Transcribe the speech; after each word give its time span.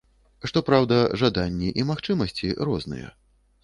Што 0.51 0.63
праўда, 0.69 0.97
жаданні 1.23 1.69
і 1.83 1.87
магчымасці 1.93 2.55
розныя. 2.71 3.19